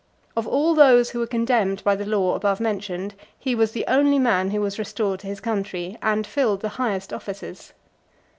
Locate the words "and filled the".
6.01-6.69